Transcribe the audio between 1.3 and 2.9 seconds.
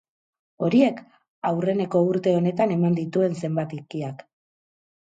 aurreneko urte honetan